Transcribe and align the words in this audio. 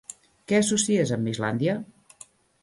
Què 0.51 0.55
associes 0.59 1.13
amb 1.17 1.33
Islàndia? 1.33 1.77